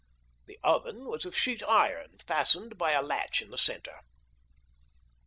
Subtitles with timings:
[0.47, 3.99] The oven was of sheet iron, fastened by a latch in the centre.